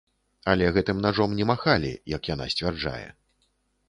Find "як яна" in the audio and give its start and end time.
2.13-2.47